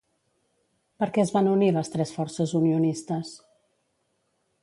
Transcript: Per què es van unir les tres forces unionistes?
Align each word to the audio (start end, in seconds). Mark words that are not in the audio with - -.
Per 1.01 1.09
què 1.17 1.21
es 1.23 1.33
van 1.35 1.49
unir 1.51 1.67
les 1.75 1.93
tres 1.97 2.15
forces 2.17 2.55
unionistes? 2.61 3.35